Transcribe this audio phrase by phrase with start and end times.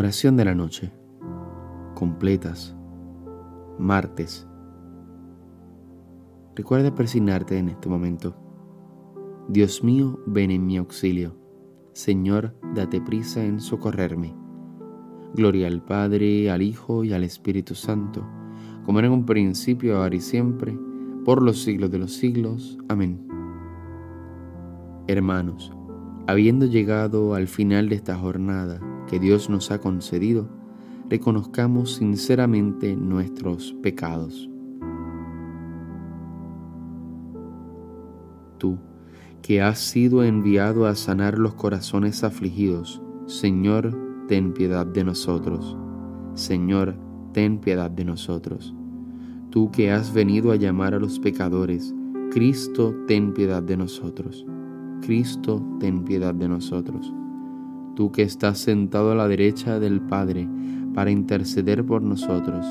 [0.00, 0.90] Oración de la noche.
[1.94, 2.74] Completas.
[3.78, 4.48] Martes.
[6.56, 8.34] Recuerda persignarte en este momento.
[9.48, 11.36] Dios mío, ven en mi auxilio.
[11.92, 14.34] Señor, date prisa en socorrerme.
[15.34, 18.26] Gloria al Padre, al Hijo y al Espíritu Santo,
[18.86, 20.78] como era en un principio, ahora y siempre,
[21.26, 22.78] por los siglos de los siglos.
[22.88, 23.28] Amén.
[25.08, 25.70] Hermanos,
[26.26, 30.46] habiendo llegado al final de esta jornada, que Dios nos ha concedido,
[31.08, 34.48] reconozcamos sinceramente nuestros pecados.
[38.58, 38.78] Tú,
[39.42, 45.76] que has sido enviado a sanar los corazones afligidos, Señor, ten piedad de nosotros.
[46.34, 46.94] Señor,
[47.32, 48.72] ten piedad de nosotros.
[49.50, 51.92] Tú que has venido a llamar a los pecadores,
[52.30, 54.46] Cristo, ten piedad de nosotros.
[55.02, 57.12] Cristo, ten piedad de nosotros
[58.00, 60.48] tú que estás sentado a la derecha del Padre
[60.94, 62.64] para interceder por nosotros.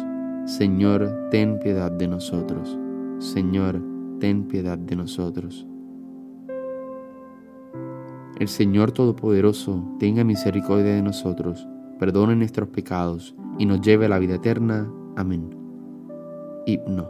[0.46, 2.76] Señor, ten piedad de nosotros.
[3.20, 3.80] Señor,
[4.20, 5.68] ten piedad de nosotros.
[8.40, 11.68] El Señor Todopoderoso tenga misericordia de nosotros,
[12.00, 14.92] perdone nuestros pecados y nos lleve a la vida eterna.
[15.16, 15.52] Amén.
[16.66, 17.08] Himno.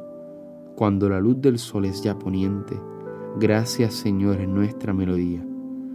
[0.75, 2.77] Cuando la luz del sol es ya poniente,
[3.39, 5.48] gracias Señor en nuestra melodía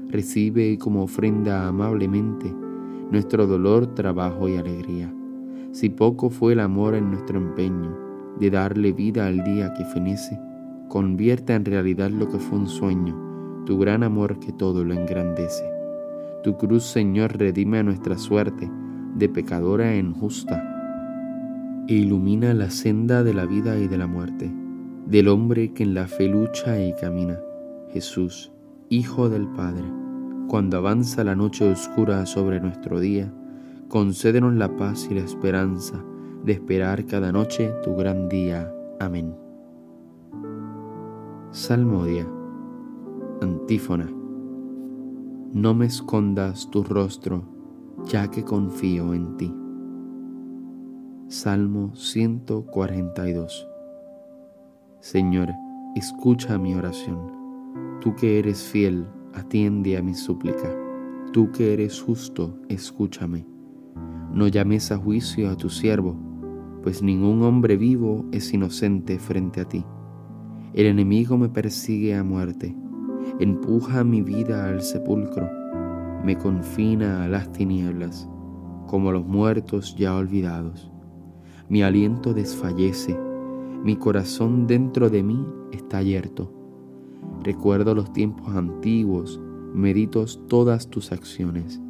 [0.09, 2.55] recibe como ofrenda amablemente
[3.11, 5.13] nuestro dolor, trabajo y alegría.
[5.73, 7.97] Si poco fue el amor en nuestro empeño
[8.39, 10.39] de darle vida al día que fenece,
[10.89, 15.65] convierta en realidad lo que fue un sueño, tu gran amor que todo lo engrandece.
[16.43, 18.71] Tu cruz, Señor, redime a nuestra suerte
[19.17, 20.71] de pecadora en justa
[21.89, 24.51] e ilumina la senda de la vida y de la muerte,
[25.07, 27.39] del hombre que en la fe lucha y camina.
[27.93, 28.54] Jesús,
[28.95, 29.83] Hijo del Padre
[30.47, 33.29] cuando avanza la noche oscura sobre nuestro día,
[33.89, 36.01] concédenos la paz y la esperanza
[36.45, 38.73] de esperar cada noche tu gran día.
[39.01, 39.35] Amén.
[41.51, 42.25] Salmodia.
[43.43, 44.09] Antífona.
[45.53, 47.43] No me escondas tu rostro,
[48.05, 49.53] ya que confío en ti.
[51.27, 53.67] Salmo 142.
[55.01, 55.49] Señor,
[55.97, 57.44] escucha mi oración,
[58.01, 60.71] tú que eres fiel atiende a mi súplica.
[61.33, 63.47] Tú que eres justo, escúchame.
[64.33, 66.15] No llames a juicio a tu siervo,
[66.83, 69.85] pues ningún hombre vivo es inocente frente a ti.
[70.75, 72.77] El enemigo me persigue a muerte,
[73.41, 75.49] empuja mi vida al sepulcro,
[76.25, 78.29] me confina a las tinieblas,
[78.87, 80.91] como los muertos ya olvidados.
[81.69, 83.19] Mi aliento desfallece,
[83.83, 86.64] mi corazón dentro de mí está abierto
[87.43, 89.41] Recuerdo los tiempos antiguos,
[89.75, 91.81] medito todas tus acciones,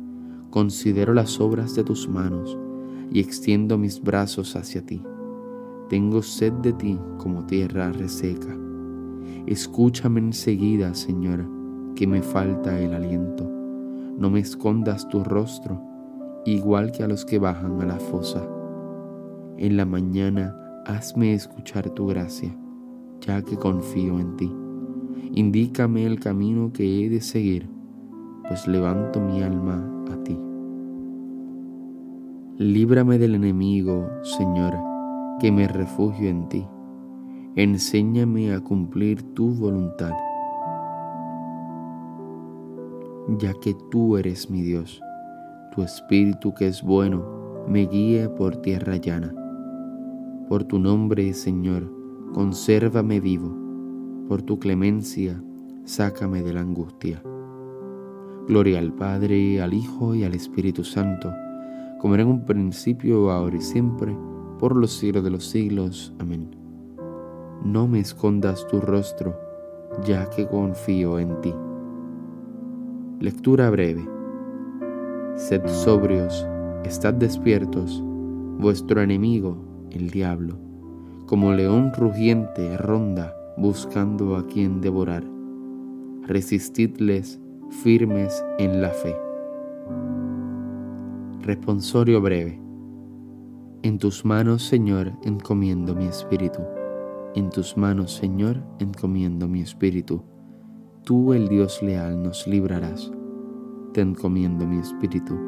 [0.50, 2.58] considero las obras de tus manos
[3.10, 5.02] y extiendo mis brazos hacia ti.
[5.88, 8.56] Tengo sed de ti como tierra reseca.
[9.46, 11.46] Escúchame enseguida, Señor,
[11.94, 13.48] que me falta el aliento.
[14.18, 15.80] No me escondas tu rostro,
[16.46, 18.48] igual que a los que bajan a la fosa.
[19.58, 20.56] En la mañana
[20.86, 22.56] hazme escuchar tu gracia,
[23.20, 24.63] ya que confío en ti.
[25.32, 27.68] Indícame el camino que he de seguir,
[28.46, 29.82] pues levanto mi alma
[30.12, 30.38] a ti.
[32.58, 34.74] Líbrame del enemigo, Señor,
[35.40, 36.66] que me refugio en ti.
[37.56, 40.12] Enséñame a cumplir tu voluntad,
[43.38, 45.00] ya que tú eres mi Dios.
[45.74, 47.24] Tu espíritu que es bueno
[47.68, 49.34] me guíe por tierra llana.
[50.48, 51.90] Por tu nombre, Señor,
[52.32, 53.63] consérvame vivo
[54.28, 55.42] por tu clemencia,
[55.84, 57.22] sácame de la angustia.
[58.48, 61.32] Gloria al Padre, al Hijo y al Espíritu Santo,
[62.00, 64.16] como era en un principio, ahora y siempre,
[64.58, 66.14] por los siglos de los siglos.
[66.18, 66.56] Amén.
[67.64, 69.38] No me escondas tu rostro,
[70.04, 71.54] ya que confío en ti.
[73.20, 74.06] Lectura breve.
[75.36, 76.46] Sed sobrios,
[76.84, 78.02] estad despiertos,
[78.58, 79.56] vuestro enemigo,
[79.90, 80.56] el diablo,
[81.26, 85.24] como león rugiente ronda buscando a quien devorar.
[86.26, 87.40] Resistidles
[87.82, 89.16] firmes en la fe.
[91.42, 92.60] Responsorio breve.
[93.82, 96.62] En tus manos, Señor, encomiendo mi espíritu.
[97.34, 100.22] En tus manos, Señor, encomiendo mi espíritu.
[101.02, 103.12] Tú, el Dios leal, nos librarás.
[103.92, 105.38] Te encomiendo mi espíritu.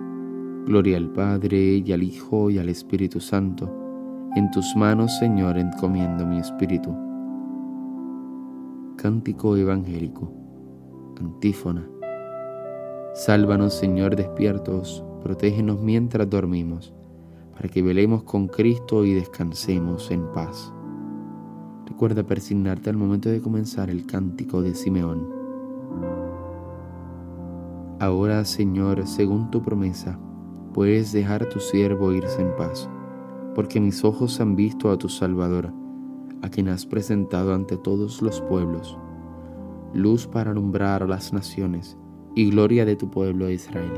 [0.66, 3.72] Gloria al Padre, y al Hijo, y al Espíritu Santo.
[4.34, 7.05] En tus manos, Señor, encomiendo mi espíritu.
[8.96, 10.32] Cántico Evangélico.
[11.20, 11.86] Antífona.
[13.14, 16.94] Sálvanos, Señor, despiertos, protégenos mientras dormimos,
[17.52, 20.72] para que velemos con Cristo y descansemos en paz.
[21.86, 25.28] Recuerda persignarte al momento de comenzar el cántico de Simeón.
[28.00, 30.18] Ahora, Señor, según tu promesa,
[30.72, 32.88] puedes dejar a tu siervo irse en paz,
[33.54, 35.70] porque mis ojos han visto a tu Salvador,
[36.46, 38.96] a quien has presentado ante todos los pueblos,
[39.92, 41.98] luz para alumbrar a las naciones
[42.36, 43.92] y gloria de tu pueblo Israel.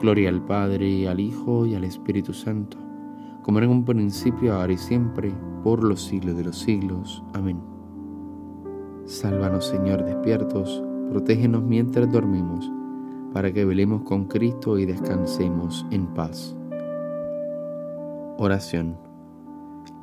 [0.00, 2.76] Gloria al Padre, al Hijo, y al Espíritu Santo,
[3.42, 7.22] como en un principio, ahora y siempre, por los siglos de los siglos.
[7.34, 7.60] Amén.
[9.04, 12.68] Sálvanos, Señor, despiertos, protégenos mientras dormimos,
[13.32, 16.56] para que velemos con Cristo y descansemos en paz.
[18.38, 19.03] Oración.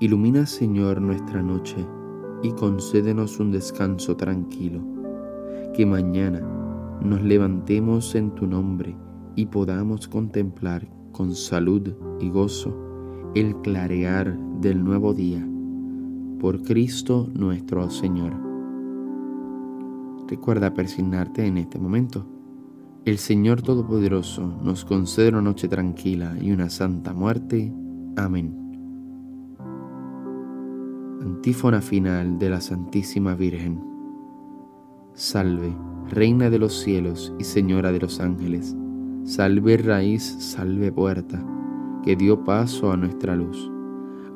[0.01, 1.75] Ilumina, Señor, nuestra noche
[2.41, 4.81] y concédenos un descanso tranquilo,
[5.75, 6.41] que mañana
[7.03, 8.97] nos levantemos en tu nombre
[9.35, 12.75] y podamos contemplar con salud y gozo
[13.35, 15.47] el clarear del nuevo día.
[16.39, 18.33] Por Cristo nuestro Señor.
[20.27, 22.25] Recuerda persignarte en este momento.
[23.05, 27.71] El Señor Todopoderoso nos concede una noche tranquila y una santa muerte.
[28.17, 28.60] Amén.
[31.21, 33.79] Antífona final de la Santísima Virgen.
[35.13, 35.71] Salve
[36.09, 38.75] Reina de los cielos y Señora de los ángeles,
[39.23, 41.45] salve raíz, salve puerta,
[42.03, 43.71] que dio paso a nuestra luz.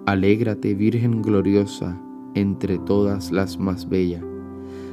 [0.05, 1.99] Alégrate, Virgen gloriosa,
[2.35, 4.23] entre todas las más bellas.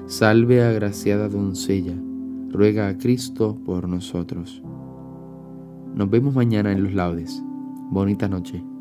[0.07, 1.95] Salve, agraciada doncella,
[2.49, 4.63] ruega a Cristo por nosotros.
[5.95, 7.45] Nos vemos mañana en los laudes.
[7.91, 8.72] Bonita noche.